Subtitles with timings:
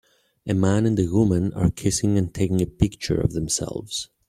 [0.47, 4.09] A man and woman are kissing and taking a picture of themselves.